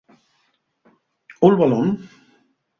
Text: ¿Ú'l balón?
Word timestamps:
¿Ú'l 1.45 1.59
balón? 1.61 1.87